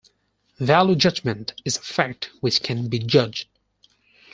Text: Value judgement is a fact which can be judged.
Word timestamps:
Value 0.57 0.95
judgement 0.95 1.53
is 1.63 1.77
a 1.77 1.81
fact 1.81 2.31
which 2.39 2.63
can 2.63 2.87
be 2.87 2.97
judged. 2.97 3.47